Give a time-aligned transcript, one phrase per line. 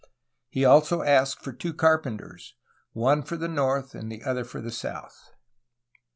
[0.49, 2.55] He also asked for two carpenters,
[2.91, 5.29] one for the north and the other for the south.